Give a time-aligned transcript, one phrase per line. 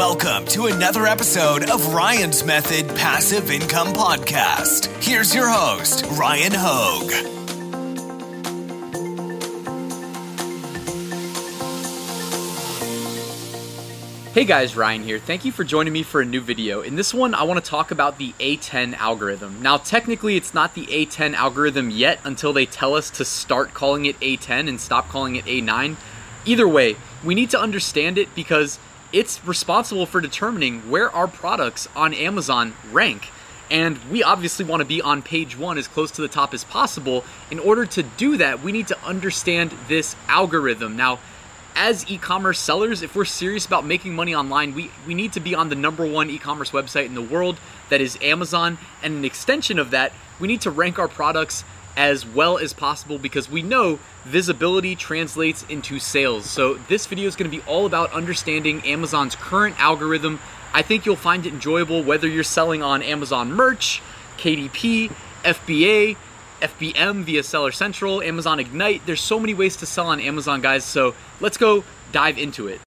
[0.00, 4.86] Welcome to another episode of Ryan's Method Passive Income Podcast.
[5.04, 7.10] Here's your host, Ryan Hogue.
[14.32, 15.18] Hey guys, Ryan here.
[15.18, 16.80] Thank you for joining me for a new video.
[16.80, 19.60] In this one, I want to talk about the A10 algorithm.
[19.60, 24.06] Now, technically, it's not the A10 algorithm yet until they tell us to start calling
[24.06, 25.96] it A10 and stop calling it A9.
[26.46, 28.78] Either way, we need to understand it because
[29.12, 33.28] it's responsible for determining where our products on Amazon rank.
[33.70, 36.64] And we obviously want to be on page one as close to the top as
[36.64, 37.24] possible.
[37.50, 40.96] In order to do that, we need to understand this algorithm.
[40.96, 41.20] Now,
[41.76, 45.54] as e-commerce sellers, if we're serious about making money online, we, we need to be
[45.54, 47.58] on the number one e-commerce website in the world,
[47.90, 48.76] that is Amazon.
[49.02, 51.64] And an extension of that, we need to rank our products
[51.96, 56.46] as well as possible because we know visibility translates into sales.
[56.46, 60.40] So this video is going to be all about understanding Amazon's current algorithm.
[60.72, 64.02] I think you'll find it enjoyable whether you're selling on Amazon merch,
[64.38, 65.12] KDP,
[65.44, 66.16] FBA,
[66.60, 69.04] FBM via Seller Central, Amazon Ignite.
[69.06, 70.84] There's so many ways to sell on Amazon, guys.
[70.84, 72.80] So let's go dive into it.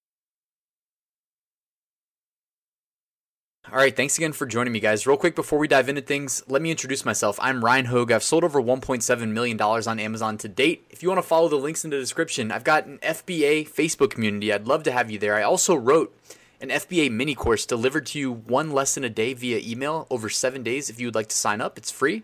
[3.74, 5.08] All right, thanks again for joining me, guys.
[5.08, 7.40] Real quick before we dive into things, let me introduce myself.
[7.42, 8.12] I'm Ryan Hogue.
[8.12, 10.86] I've sold over $1.7 million on Amazon to date.
[10.92, 14.12] If you want to follow the links in the description, I've got an FBA Facebook
[14.12, 14.54] community.
[14.54, 15.34] I'd love to have you there.
[15.34, 16.16] I also wrote
[16.62, 20.62] an FBA mini course delivered to you one lesson a day via email over seven
[20.62, 20.92] days.
[20.92, 22.22] If you would like to sign up, it's free.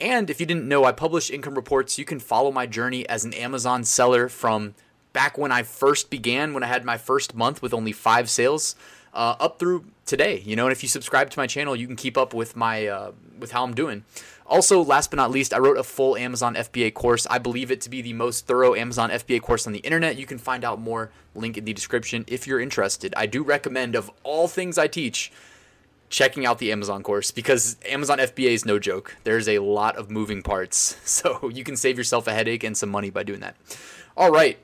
[0.00, 1.96] And if you didn't know, I publish income reports.
[1.96, 4.74] You can follow my journey as an Amazon seller from
[5.12, 8.74] back when I first began, when I had my first month with only five sales
[9.12, 10.42] uh, up through today.
[10.44, 12.86] You know, and if you subscribe to my channel, you can keep up with my
[12.86, 14.04] uh, with how I'm doing.
[14.46, 17.26] Also, last but not least, I wrote a full Amazon FBA course.
[17.30, 20.18] I believe it to be the most thorough Amazon FBA course on the internet.
[20.18, 23.14] You can find out more link in the description if you're interested.
[23.16, 25.32] I do recommend of all things I teach
[26.10, 29.16] checking out the Amazon course because Amazon FBA is no joke.
[29.24, 30.96] There's a lot of moving parts.
[31.12, 33.56] So, you can save yourself a headache and some money by doing that.
[34.16, 34.58] All right.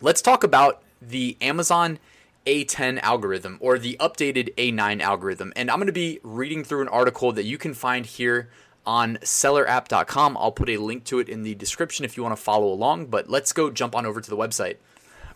[0.00, 1.98] Let's talk about the Amazon
[2.46, 5.52] a10 algorithm or the updated A9 algorithm.
[5.56, 8.48] And I'm going to be reading through an article that you can find here
[8.86, 10.36] on sellerapp.com.
[10.36, 13.06] I'll put a link to it in the description if you want to follow along,
[13.06, 14.76] but let's go jump on over to the website.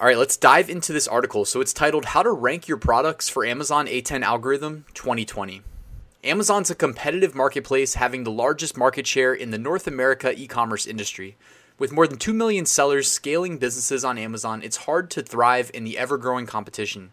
[0.00, 1.44] All right, let's dive into this article.
[1.44, 5.62] So it's titled How to Rank Your Products for Amazon A10 Algorithm 2020.
[6.24, 10.86] Amazon's a competitive marketplace having the largest market share in the North America e commerce
[10.86, 11.36] industry.
[11.76, 15.82] With more than 2 million sellers scaling businesses on Amazon, it's hard to thrive in
[15.82, 17.10] the ever growing competition.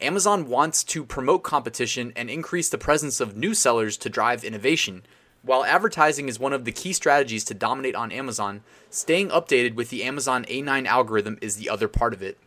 [0.00, 5.02] Amazon wants to promote competition and increase the presence of new sellers to drive innovation.
[5.42, 9.90] While advertising is one of the key strategies to dominate on Amazon, staying updated with
[9.90, 12.38] the Amazon A9 algorithm is the other part of it.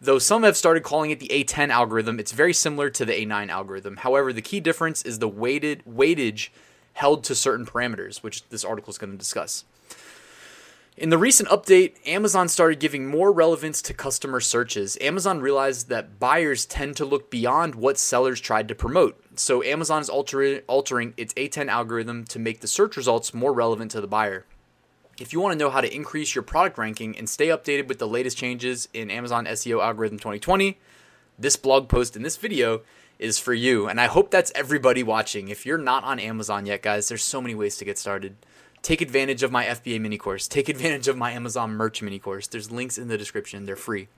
[0.00, 3.48] Though some have started calling it the A10 algorithm, it's very similar to the A9
[3.48, 3.96] algorithm.
[3.96, 6.50] However, the key difference is the weighted weightage
[6.92, 9.64] held to certain parameters, which this article is going to discuss.
[11.00, 14.98] In the recent update, Amazon started giving more relevance to customer searches.
[15.00, 19.18] Amazon realized that buyers tend to look beyond what sellers tried to promote.
[19.34, 23.92] So Amazon is alter- altering its A10 algorithm to make the search results more relevant
[23.92, 24.44] to the buyer.
[25.18, 27.98] If you want to know how to increase your product ranking and stay updated with
[27.98, 30.78] the latest changes in Amazon SEO algorithm 2020,
[31.38, 32.82] this blog post in this video
[33.18, 33.88] is for you.
[33.88, 35.48] And I hope that's everybody watching.
[35.48, 38.36] If you're not on Amazon yet, guys, there's so many ways to get started
[38.82, 40.48] take advantage of my FBA mini course.
[40.48, 42.46] Take advantage of my Amazon merch mini course.
[42.46, 44.08] There's links in the description, they're free.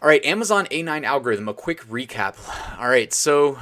[0.00, 2.36] All right, Amazon A9 algorithm, a quick recap.
[2.80, 3.58] All right, so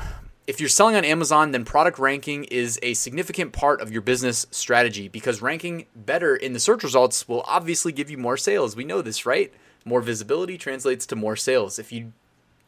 [0.47, 4.47] if you're selling on Amazon, then product ranking is a significant part of your business
[4.51, 8.75] strategy because ranking better in the search results will obviously give you more sales.
[8.75, 9.53] We know this, right?
[9.85, 11.79] More visibility translates to more sales.
[11.79, 12.13] If you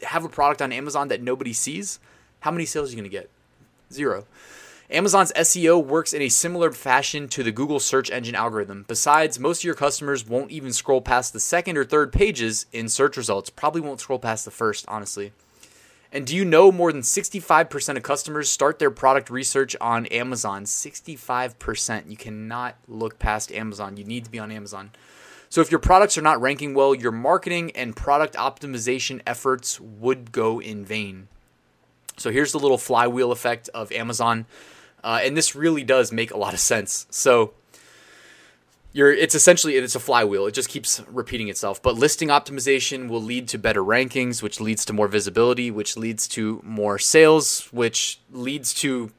[0.03, 1.99] have a product on Amazon that nobody sees,
[2.41, 3.31] how many sales are you going to get?
[3.93, 4.27] Zero.
[4.93, 8.85] Amazon's SEO works in a similar fashion to the Google search engine algorithm.
[8.87, 12.91] Besides, most of your customers won't even scroll past the second or third pages in
[12.91, 13.49] search results.
[13.49, 15.33] Probably won't scroll past the first, honestly.
[16.13, 20.65] And do you know more than 65% of customers start their product research on Amazon?
[20.65, 22.11] 65%.
[22.11, 23.97] You cannot look past Amazon.
[23.97, 24.91] You need to be on Amazon.
[25.49, 30.33] So if your products are not ranking well, your marketing and product optimization efforts would
[30.33, 31.29] go in vain.
[32.19, 34.45] So here's the little flywheel effect of Amazon.
[35.05, 37.07] Uh, and this really does make a lot of sense.
[37.11, 37.55] So
[38.93, 40.47] you're it's essentially it's a flywheel.
[40.47, 41.83] It just keeps repeating itself.
[41.83, 46.29] But listing optimization will lead to better rankings, which leads to more visibility, which leads
[46.29, 49.11] to more sales, which leads to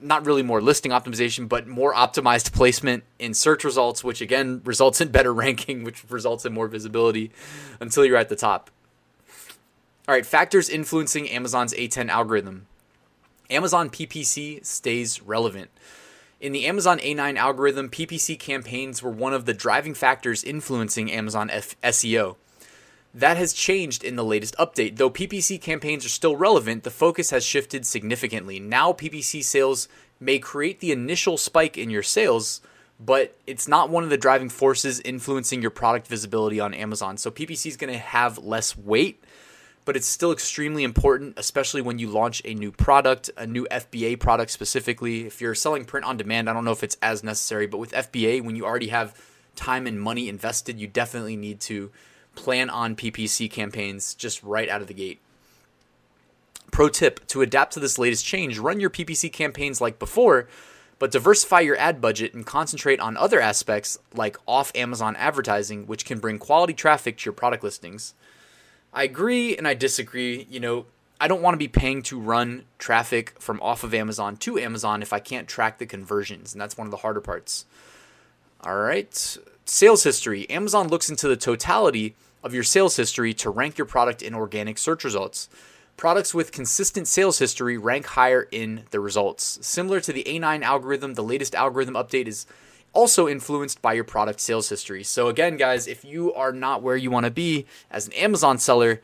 [0.00, 5.00] not really more listing optimization, but more optimized placement in search results, which again results
[5.00, 7.30] in better ranking, which results in more visibility
[7.80, 8.70] until you're at the top.
[10.08, 12.66] All right, factors influencing Amazon's A10 algorithm.
[13.50, 15.70] Amazon PPC stays relevant.
[16.40, 21.48] In the Amazon A9 algorithm, PPC campaigns were one of the driving factors influencing Amazon
[21.48, 22.36] F- SEO.
[23.14, 24.96] That has changed in the latest update.
[24.96, 28.60] Though PPC campaigns are still relevant, the focus has shifted significantly.
[28.60, 29.88] Now, PPC sales
[30.20, 32.60] may create the initial spike in your sales,
[33.00, 37.16] but it's not one of the driving forces influencing your product visibility on Amazon.
[37.16, 39.24] So, PPC is going to have less weight
[39.86, 44.18] but it's still extremely important, especially when you launch a new product, a new FBA
[44.18, 45.26] product specifically.
[45.26, 47.92] If you're selling print on demand, I don't know if it's as necessary, but with
[47.92, 49.18] FBA, when you already have
[49.54, 51.92] time and money invested, you definitely need to
[52.34, 55.20] plan on PPC campaigns just right out of the gate.
[56.72, 60.48] Pro tip to adapt to this latest change, run your PPC campaigns like before,
[60.98, 66.04] but diversify your ad budget and concentrate on other aspects like off Amazon advertising, which
[66.04, 68.14] can bring quality traffic to your product listings.
[68.96, 70.46] I agree and I disagree.
[70.50, 70.86] You know,
[71.20, 75.02] I don't want to be paying to run traffic from off of Amazon to Amazon
[75.02, 77.66] if I can't track the conversions, and that's one of the harder parts.
[78.62, 79.38] All right.
[79.66, 80.48] Sales history.
[80.48, 84.78] Amazon looks into the totality of your sales history to rank your product in organic
[84.78, 85.50] search results.
[85.98, 89.58] Products with consistent sales history rank higher in the results.
[89.60, 92.46] Similar to the A9 algorithm, the latest algorithm update is
[92.96, 95.04] also influenced by your product sales history.
[95.04, 98.58] So, again, guys, if you are not where you want to be as an Amazon
[98.58, 99.02] seller,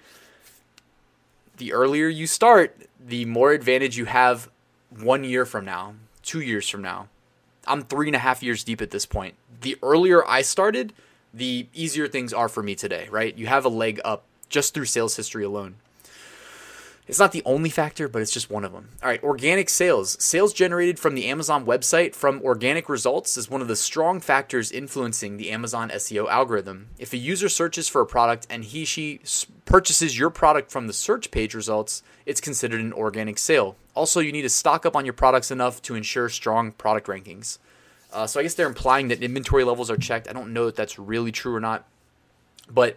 [1.58, 4.50] the earlier you start, the more advantage you have
[4.88, 7.08] one year from now, two years from now.
[7.66, 9.34] I'm three and a half years deep at this point.
[9.60, 10.94] The earlier I started,
[11.32, 13.36] the easier things are for me today, right?
[13.36, 15.76] You have a leg up just through sales history alone.
[17.12, 18.88] It's not the only factor, but it's just one of them.
[19.02, 20.16] All right, organic sales.
[20.18, 24.72] Sales generated from the Amazon website from organic results is one of the strong factors
[24.72, 26.88] influencing the Amazon SEO algorithm.
[26.98, 29.20] If a user searches for a product and he she
[29.66, 33.76] purchases your product from the search page results, it's considered an organic sale.
[33.94, 37.58] Also, you need to stock up on your products enough to ensure strong product rankings.
[38.10, 40.30] Uh, so I guess they're implying that inventory levels are checked.
[40.30, 41.86] I don't know if that's really true or not,
[42.70, 42.96] but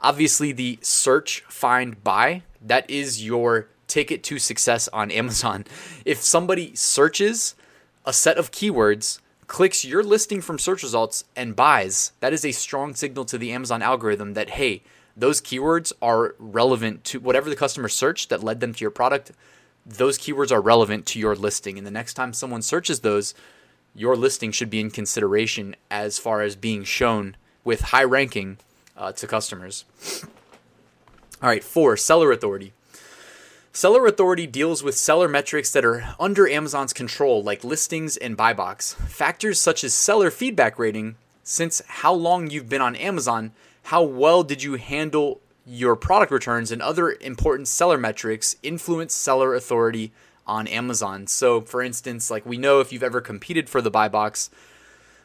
[0.00, 5.64] obviously the search, find, buy that is your ticket to success on Amazon.
[6.04, 7.54] If somebody searches
[8.04, 12.52] a set of keywords, clicks your listing from search results, and buys, that is a
[12.52, 14.82] strong signal to the Amazon algorithm that, hey,
[15.16, 19.32] those keywords are relevant to whatever the customer searched that led them to your product.
[19.86, 21.78] Those keywords are relevant to your listing.
[21.78, 23.34] And the next time someone searches those,
[23.94, 28.58] your listing should be in consideration as far as being shown with high ranking
[28.96, 29.84] uh, to customers.
[31.42, 32.72] All right, four, seller authority.
[33.72, 38.52] Seller authority deals with seller metrics that are under Amazon's control, like listings and buy
[38.52, 38.94] box.
[39.08, 43.52] Factors such as seller feedback rating, since how long you've been on Amazon,
[43.84, 49.54] how well did you handle your product returns, and other important seller metrics influence seller
[49.54, 50.12] authority
[50.46, 51.26] on Amazon.
[51.26, 54.50] So, for instance, like we know if you've ever competed for the buy box,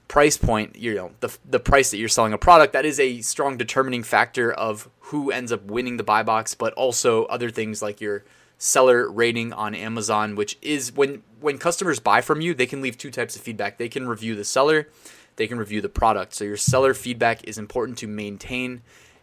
[0.09, 3.21] price point, you know, the, the price that you're selling a product, that is a
[3.21, 7.81] strong determining factor of who ends up winning the buy box, but also other things
[7.81, 8.25] like your
[8.57, 12.97] seller rating on Amazon, which is when when customers buy from you, they can leave
[12.97, 13.77] two types of feedback.
[13.77, 14.89] They can review the seller,
[15.37, 16.33] they can review the product.
[16.33, 18.81] So your seller feedback is important to maintain.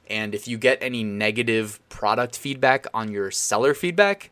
[0.08, 4.30] And if you get any negative product feedback on your seller feedback,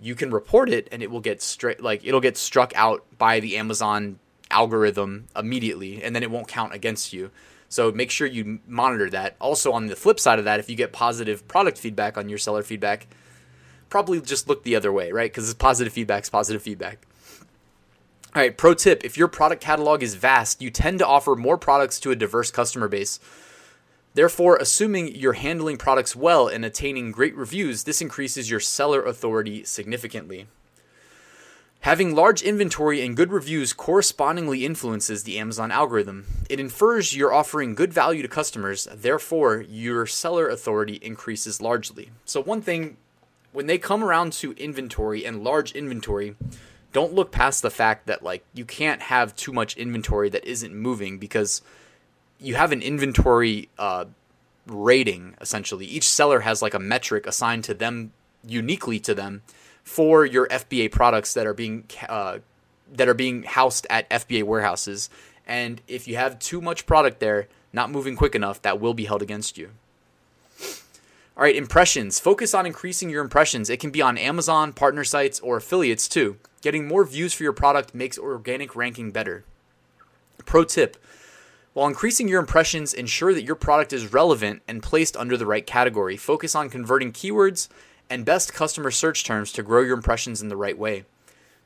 [0.00, 3.40] you can report it and it will get straight like it'll get struck out by
[3.40, 4.20] the Amazon
[4.52, 7.30] algorithm immediately, and then it won't count against you.
[7.68, 9.34] So make sure you monitor that.
[9.40, 12.38] Also, on the flip side of that, if you get positive product feedback on your
[12.38, 13.06] seller feedback,
[13.88, 15.30] probably just look the other way, right?
[15.30, 17.06] Because positive feedback is positive feedback.
[18.34, 21.58] All right, pro tip if your product catalog is vast, you tend to offer more
[21.58, 23.20] products to a diverse customer base.
[24.14, 29.64] Therefore, assuming you're handling products well and attaining great reviews, this increases your seller authority
[29.64, 30.46] significantly.
[31.82, 36.28] Having large inventory and good reviews correspondingly influences the Amazon algorithm.
[36.48, 42.10] It infers you're offering good value to customers, therefore, your seller authority increases largely.
[42.24, 42.98] So, one thing,
[43.50, 46.36] when they come around to inventory and large inventory,
[46.92, 50.72] don't look past the fact that like you can't have too much inventory that isn't
[50.72, 51.62] moving because
[52.38, 54.04] you have an inventory uh,
[54.68, 55.86] rating essentially.
[55.86, 58.12] Each seller has like a metric assigned to them
[58.46, 59.42] uniquely to them
[59.82, 62.38] for your FBA products that are being uh,
[62.92, 65.08] that are being housed at FBA warehouses.
[65.46, 69.06] And if you have too much product there, not moving quick enough, that will be
[69.06, 69.70] held against you.
[71.36, 72.20] All right, impressions.
[72.20, 73.70] Focus on increasing your impressions.
[73.70, 76.36] It can be on Amazon, partner sites, or affiliates too.
[76.60, 79.44] Getting more views for your product makes organic ranking better.
[80.44, 80.96] Pro tip
[81.74, 85.66] while increasing your impressions, ensure that your product is relevant and placed under the right
[85.66, 86.18] category.
[86.18, 87.68] Focus on converting keywords
[88.12, 91.04] and best customer search terms to grow your impressions in the right way.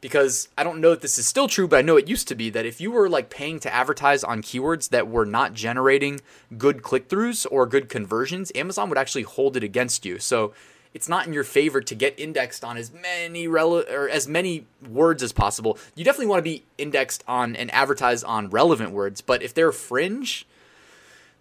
[0.01, 2.37] Because I don't know if this is still true, but I know it used to
[2.37, 6.21] be that if you were like paying to advertise on keywords that were not generating
[6.57, 10.21] good click throughs or good conversions, Amazon would actually hold it against you.
[10.21, 10.55] So
[10.95, 15.25] it's not in your favor to get indexed on as many or as many words
[15.25, 15.79] as possible.
[15.97, 19.73] You definitely want to be indexed on and advertised on relevant words, but if they're
[19.73, 20.47] fringe,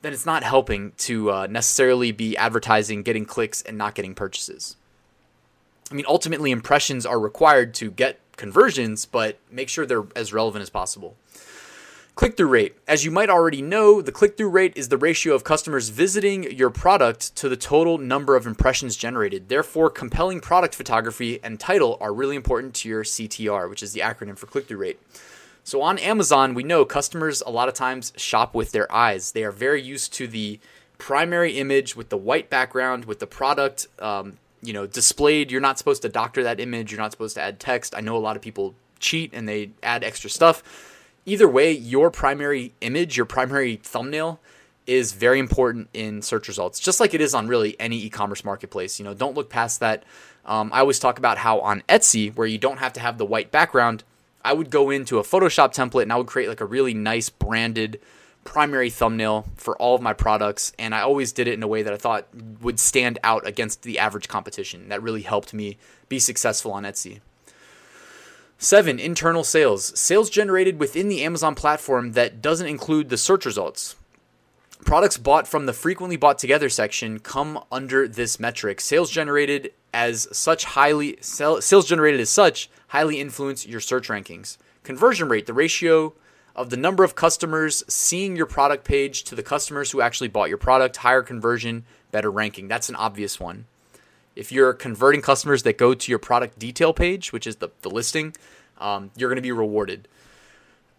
[0.02, 4.78] then it's not helping to uh, necessarily be advertising, getting clicks, and not getting purchases.
[5.92, 10.62] I mean, ultimately, impressions are required to get conversions, but make sure they're as relevant
[10.62, 11.16] as possible.
[12.16, 12.78] Click through rate.
[12.88, 16.50] As you might already know, the click through rate is the ratio of customers visiting
[16.50, 19.50] your product to the total number of impressions generated.
[19.50, 24.00] Therefore, compelling product photography and title are really important to your CTR, which is the
[24.00, 25.00] acronym for click through rate.
[25.66, 29.34] So on Amazon, we know customers a lot of times shop with their eyes.
[29.34, 30.60] They are very used to the
[30.98, 35.52] primary image with the white background, with the product, um, you know, displayed.
[35.52, 36.92] You're not supposed to doctor that image.
[36.92, 37.96] You're not supposed to add text.
[37.96, 40.64] I know a lot of people cheat and they add extra stuff.
[41.26, 44.40] Either way, your primary image, your primary thumbnail
[44.86, 49.00] is very important in search results, just like it is on really any e-commerce marketplace.
[49.00, 50.04] You know, don't look past that.
[50.46, 53.26] Um, I always talk about how on Etsy, where you don't have to have the
[53.26, 54.04] white background,
[54.44, 57.30] I would go into a Photoshop template and I would create like a really nice
[57.30, 58.00] branded
[58.46, 60.72] primary thumbnail for all of my products.
[60.80, 62.28] And I always did it in a way that I thought
[62.62, 64.88] would stand out against the average competition.
[64.88, 67.20] That really helped me be successful on Etsy.
[68.58, 70.00] Seven, internal sales.
[70.00, 73.98] Sales generated within the Amazon platform that doesn't include the search results.
[74.86, 78.80] Products bought from the frequently bought together section come under this metric.
[78.80, 84.58] Sales generated as such highly sales generated as such highly influence your search rankings.
[84.84, 86.14] Conversion rate, the ratio
[86.56, 90.50] of the number of customers seeing your product page to the customers who actually bought
[90.50, 92.68] your product, higher conversion, better ranking.
[92.68, 93.66] That's an obvious one.
[94.36, 97.90] If you're converting customers that go to your product detail page, which is the, the
[97.90, 98.36] listing,
[98.80, 100.08] um, you're going to be rewarded.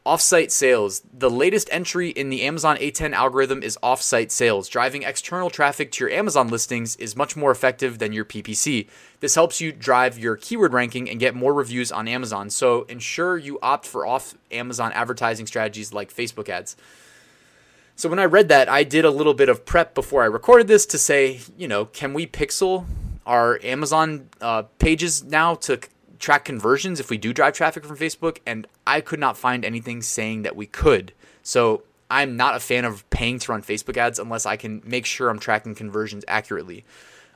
[0.06, 1.02] Offsite sales.
[1.12, 4.68] The latest entry in the Amazon A10 algorithm is offsite sales.
[4.68, 8.86] Driving external traffic to your Amazon listings is much more effective than your PPC.
[9.18, 12.50] This helps you drive your keyword ranking and get more reviews on Amazon.
[12.50, 16.76] So ensure you opt for off Amazon advertising strategies like Facebook ads.
[17.96, 20.68] So when I read that, I did a little bit of prep before I recorded
[20.68, 22.86] this to say, you know, can we pixel
[23.26, 25.80] our Amazon uh, pages now to
[26.18, 30.02] track conversions if we do drive traffic from Facebook, and I could not find anything
[30.02, 31.12] saying that we could.
[31.42, 35.06] So I'm not a fan of paying to run Facebook ads unless I can make
[35.06, 36.84] sure I'm tracking conversions accurately.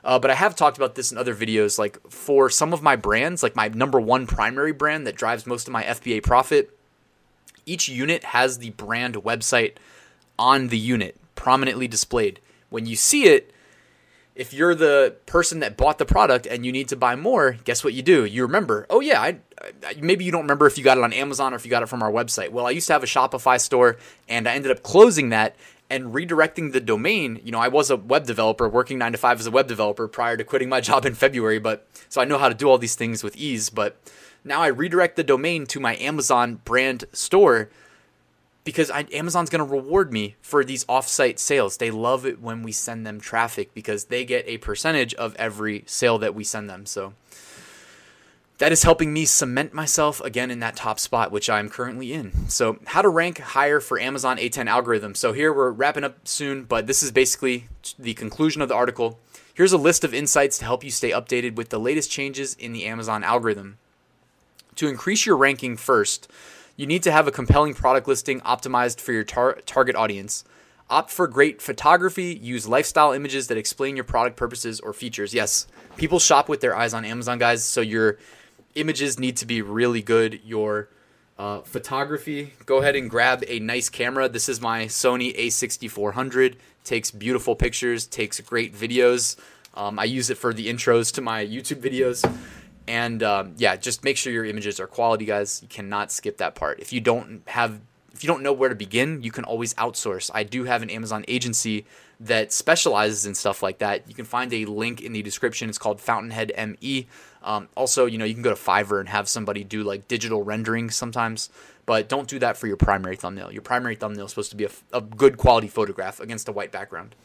[0.03, 1.77] Uh, but I have talked about this in other videos.
[1.77, 5.67] Like for some of my brands, like my number one primary brand that drives most
[5.67, 6.77] of my FBA profit,
[7.65, 9.73] each unit has the brand website
[10.39, 12.39] on the unit prominently displayed.
[12.69, 13.51] When you see it,
[14.35, 17.83] if you're the person that bought the product and you need to buy more, guess
[17.83, 18.25] what you do?
[18.25, 19.37] You remember, oh yeah, I,
[19.85, 21.83] I, maybe you don't remember if you got it on Amazon or if you got
[21.83, 22.49] it from our website.
[22.49, 23.97] Well, I used to have a Shopify store
[24.29, 25.55] and I ended up closing that
[25.89, 27.41] and redirecting the domain.
[27.43, 30.07] You know, I was a web developer working 9 to 5 as a web developer
[30.07, 32.77] prior to quitting my job in February, but so I know how to do all
[32.77, 33.97] these things with ease, but
[34.43, 37.69] now I redirect the domain to my Amazon brand store
[38.63, 41.77] because I, Amazon's going to reward me for these offsite sales.
[41.77, 45.83] They love it when we send them traffic because they get a percentage of every
[45.87, 46.85] sale that we send them.
[46.85, 47.13] So
[48.61, 52.47] that is helping me cement myself again in that top spot, which I'm currently in.
[52.47, 55.15] So, how to rank higher for Amazon A10 algorithm.
[55.15, 57.65] So, here we're wrapping up soon, but this is basically
[57.97, 59.17] the conclusion of the article.
[59.55, 62.71] Here's a list of insights to help you stay updated with the latest changes in
[62.71, 63.79] the Amazon algorithm.
[64.75, 66.31] To increase your ranking first,
[66.75, 70.43] you need to have a compelling product listing optimized for your tar- target audience.
[70.89, 72.37] Opt for great photography.
[72.41, 75.33] Use lifestyle images that explain your product purposes or features.
[75.33, 77.63] Yes, people shop with their eyes on Amazon, guys.
[77.63, 78.17] So your
[78.75, 80.41] images need to be really good.
[80.43, 80.89] Your
[81.39, 84.27] uh, photography, go ahead and grab a nice camera.
[84.27, 86.55] This is my Sony a6400.
[86.83, 89.37] Takes beautiful pictures, takes great videos.
[89.73, 92.29] Um, I use it for the intros to my YouTube videos.
[92.91, 95.61] And um, yeah, just make sure your images are quality, guys.
[95.61, 96.81] You cannot skip that part.
[96.81, 97.79] If you don't have,
[98.11, 100.29] if you don't know where to begin, you can always outsource.
[100.33, 101.85] I do have an Amazon agency
[102.19, 104.09] that specializes in stuff like that.
[104.09, 105.69] You can find a link in the description.
[105.69, 107.07] It's called Fountainhead ME.
[107.43, 110.43] Um, also, you know, you can go to Fiverr and have somebody do like digital
[110.43, 111.49] rendering sometimes,
[111.85, 113.53] but don't do that for your primary thumbnail.
[113.53, 116.73] Your primary thumbnail is supposed to be a, a good quality photograph against a white
[116.73, 117.15] background.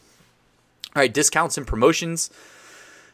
[0.95, 2.29] All right, discounts and promotions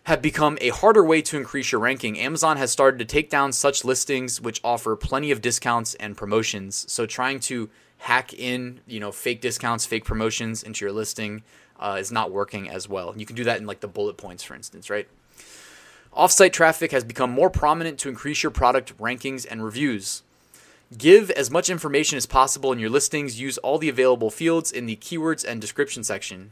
[0.04, 2.20] have become a harder way to increase your ranking.
[2.20, 6.86] Amazon has started to take down such listings which offer plenty of discounts and promotions.
[6.92, 7.70] So trying to
[8.00, 11.42] hack in, you know, fake discounts, fake promotions into your listing
[11.80, 13.14] uh, is not working as well.
[13.16, 15.08] You can do that in like the bullet points, for instance, right?
[16.14, 20.24] Offsite traffic has become more prominent to increase your product rankings and reviews.
[20.98, 23.40] Give as much information as possible in your listings.
[23.40, 26.52] Use all the available fields in the keywords and description section.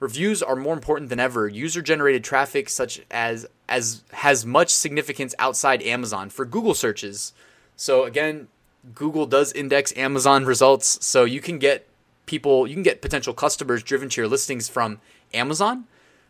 [0.00, 1.48] Reviews are more important than ever.
[1.48, 7.32] User generated traffic such as as has much significance outside Amazon for Google searches.
[7.76, 8.48] So again,
[8.94, 11.86] Google does index Amazon results, so you can get
[12.26, 15.00] people, you can get potential customers driven to your listings from
[15.34, 15.84] Amazon,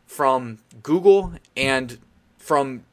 [0.07, 1.99] from Google, and
[2.39, 2.85] from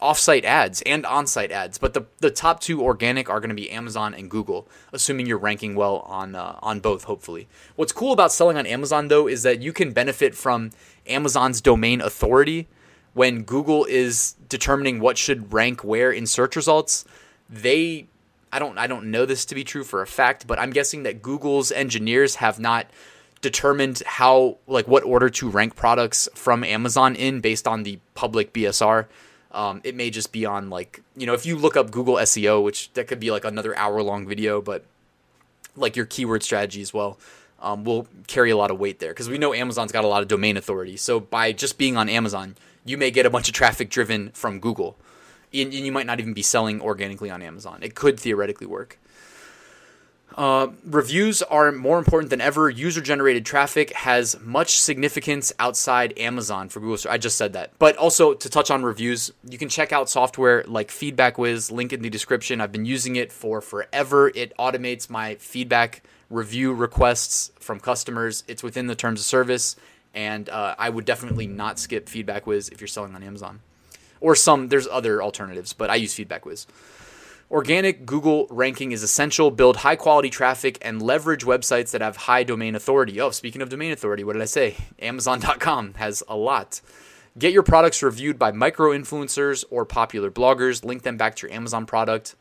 [0.00, 1.78] offsite ads and on-site ads.
[1.78, 5.38] But the the top two organic are going to be Amazon and Google, assuming you're
[5.38, 7.04] ranking well on uh, on both.
[7.04, 10.70] Hopefully, what's cool about selling on Amazon though is that you can benefit from
[11.06, 12.68] Amazon's domain authority
[13.14, 17.04] when Google is determining what should rank where in search results.
[17.48, 18.06] They
[18.52, 21.02] I don't I don't know this to be true for a fact, but I'm guessing
[21.02, 22.86] that Google's engineers have not
[23.40, 28.52] determined how like what order to rank products from Amazon in based on the public
[28.52, 29.06] BSR.
[29.56, 32.62] Um, it may just be on like you know if you look up Google SEO,
[32.62, 34.84] which that could be like another hour long video, but
[35.74, 37.18] like your keyword strategy as well
[37.60, 40.22] um, will carry a lot of weight there because we know Amazon's got a lot
[40.22, 40.96] of domain authority.
[40.96, 44.60] So by just being on Amazon, you may get a bunch of traffic driven from
[44.60, 44.96] Google
[45.52, 47.78] and you might not even be selling organically on Amazon.
[47.82, 48.98] It could theoretically work.
[50.34, 52.68] Uh, reviews are more important than ever.
[52.68, 57.10] User generated traffic has much significance outside Amazon for Google.
[57.10, 57.72] I just said that.
[57.78, 62.02] But also to touch on reviews, you can check out software like FeedbackWiz, link in
[62.02, 62.60] the description.
[62.60, 64.28] I've been using it for forever.
[64.34, 68.44] It automates my feedback review requests from customers.
[68.46, 69.76] It's within the terms of service,
[70.12, 73.60] and uh, I would definitely not skip FeedbackWiz if you're selling on Amazon
[74.20, 76.66] or some there's other alternatives, but I use FeedbackWiz.
[77.48, 79.52] Organic Google ranking is essential.
[79.52, 83.20] Build high quality traffic and leverage websites that have high domain authority.
[83.20, 84.76] Oh, speaking of domain authority, what did I say?
[84.98, 86.80] Amazon.com has a lot.
[87.38, 90.84] Get your products reviewed by micro influencers or popular bloggers.
[90.84, 92.34] Link them back to your Amazon product.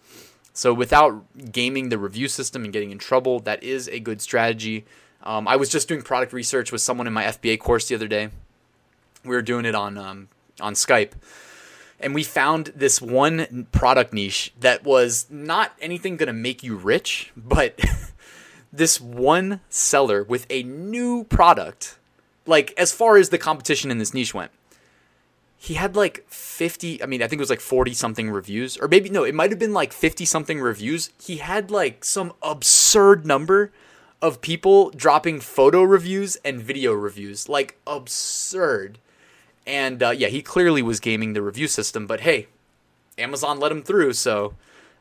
[0.53, 4.85] So, without gaming the review system and getting in trouble, that is a good strategy.
[5.21, 8.07] Um, I was just doing product research with someone in my FBA course the other
[8.07, 8.29] day.
[9.23, 10.29] We were doing it on um,
[10.61, 11.11] on Skype
[11.99, 16.75] and we found this one product niche that was not anything going to make you
[16.75, 17.79] rich, but
[18.73, 21.97] this one seller with a new product,
[22.45, 24.51] like as far as the competition in this niche went,
[25.57, 28.87] he had like 50, I mean, I think it was like 40 something reviews, or
[28.87, 31.09] maybe no, it might have been like 50 something reviews.
[31.19, 33.71] He had like some absurd number
[34.21, 38.99] of people dropping photo reviews and video reviews, like absurd.
[39.65, 42.47] And uh, yeah, he clearly was gaming the review system, but hey,
[43.17, 44.53] Amazon let him through, so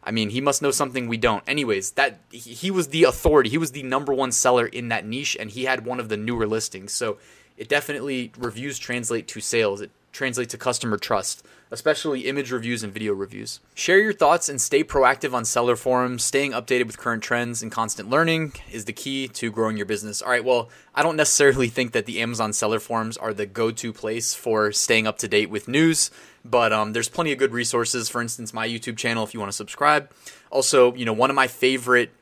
[0.05, 1.43] I mean, he must know something we don't.
[1.49, 3.49] Anyways, that he was the authority.
[3.49, 6.17] He was the number one seller in that niche, and he had one of the
[6.17, 6.93] newer listings.
[6.93, 7.17] So
[7.57, 9.81] it definitely reviews translate to sales.
[9.81, 13.61] It translates to customer trust, especially image reviews and video reviews.
[13.75, 16.23] Share your thoughts and stay proactive on seller forums.
[16.23, 20.23] Staying updated with current trends and constant learning is the key to growing your business.
[20.23, 23.71] All right, well, I don't necessarily think that the Amazon seller forums are the go
[23.73, 26.11] to place for staying up to date with news,
[26.45, 28.09] but um, there's plenty of good resources.
[28.09, 30.11] For instance, my YouTube channel, if you want to subscribe.
[30.51, 32.13] Also, you know, one of my favorite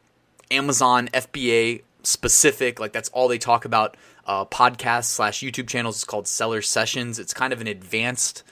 [0.51, 6.05] Amazon FBA specific, like that's all they talk about uh, podcast slash YouTube channels is
[6.05, 7.19] called Seller Sessions.
[7.19, 8.43] It's kind of an advanced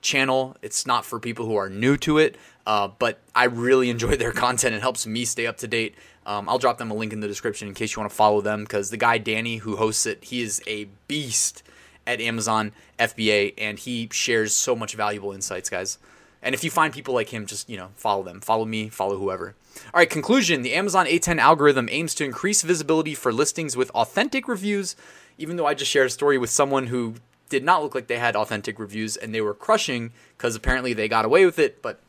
[0.00, 0.56] channel.
[0.62, 2.36] It's not for people who are new to it,
[2.66, 4.74] uh, but I really enjoy their content.
[4.74, 5.94] It helps me stay up to date.
[6.26, 8.40] Um, I'll drop them a link in the description in case you want to follow
[8.40, 11.62] them because the guy Danny who hosts it, he is a beast
[12.06, 15.98] at Amazon FBA and he shares so much valuable insights, guys.
[16.42, 19.18] And if you find people like him, just you know follow them, follow me, follow
[19.18, 19.54] whoever.
[19.92, 24.48] All right, conclusion: the Amazon A10 algorithm aims to increase visibility for listings with authentic
[24.48, 24.96] reviews.
[25.38, 27.14] Even though I just shared a story with someone who
[27.48, 31.08] did not look like they had authentic reviews and they were crushing because apparently they
[31.08, 32.00] got away with it, but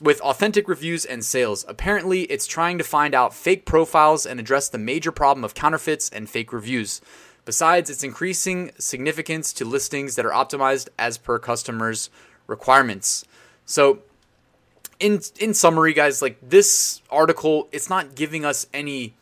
[0.00, 1.64] with authentic reviews and sales.
[1.68, 6.10] Apparently, it's trying to find out fake profiles and address the major problem of counterfeits
[6.10, 7.00] and fake reviews.
[7.44, 12.10] Besides, it's increasing significance to listings that are optimized as per customers'
[12.46, 13.24] requirements.
[13.70, 14.00] So,
[14.98, 19.14] in in summary, guys, like this article, it's not giving us any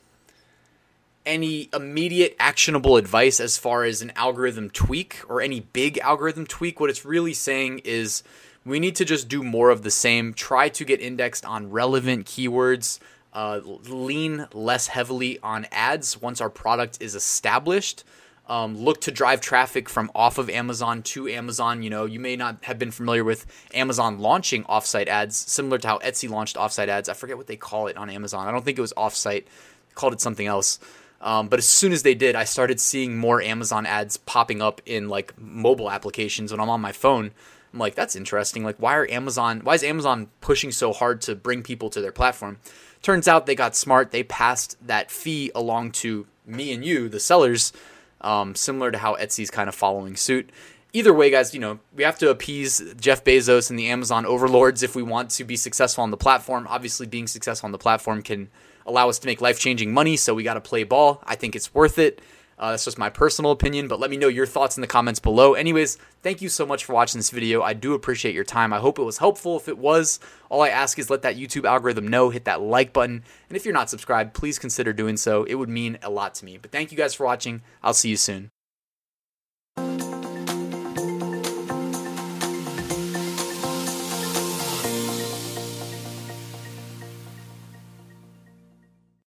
[1.26, 6.80] any immediate actionable advice as far as an algorithm tweak or any big algorithm tweak.
[6.80, 8.22] What it's really saying is
[8.64, 10.32] we need to just do more of the same.
[10.32, 13.00] Try to get indexed on relevant keywords.
[13.34, 18.02] Uh, lean less heavily on ads once our product is established
[18.48, 21.82] um, look to drive traffic from off of Amazon to Amazon.
[21.82, 25.86] You know, you may not have been familiar with Amazon launching offsite ads, similar to
[25.86, 27.08] how Etsy launched offsite ads.
[27.08, 28.48] I forget what they call it on Amazon.
[28.48, 30.78] I don't think it was offsite, they called it something else.
[31.20, 34.80] Um, but as soon as they did, I started seeing more Amazon ads popping up
[34.86, 37.32] in like mobile applications when I'm on my phone.
[37.72, 38.64] I'm like, that's interesting.
[38.64, 42.12] Like, why are Amazon, why is Amazon pushing so hard to bring people to their
[42.12, 42.58] platform?
[43.02, 44.10] Turns out they got smart.
[44.10, 47.72] They passed that fee along to me and you, the sellers,
[48.20, 50.50] um, similar to how Etsy's kind of following suit.
[50.92, 54.82] Either way, guys, you know, we have to appease Jeff Bezos and the Amazon overlords
[54.82, 56.66] if we want to be successful on the platform.
[56.68, 58.48] Obviously, being successful on the platform can
[58.86, 61.22] allow us to make life changing money, so we got to play ball.
[61.24, 62.22] I think it's worth it.
[62.58, 65.20] Uh, that's just my personal opinion, but let me know your thoughts in the comments
[65.20, 65.54] below.
[65.54, 67.62] Anyways, thank you so much for watching this video.
[67.62, 68.72] I do appreciate your time.
[68.72, 69.56] I hope it was helpful.
[69.56, 70.18] If it was,
[70.48, 73.64] all I ask is let that YouTube algorithm know, hit that like button, and if
[73.64, 75.44] you're not subscribed, please consider doing so.
[75.44, 76.58] It would mean a lot to me.
[76.60, 77.62] But thank you guys for watching.
[77.82, 78.50] I'll see you soon.